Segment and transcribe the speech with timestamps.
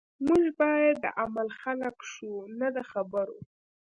[0.25, 3.39] موږ باید د عمل خلک شو نه د خبرو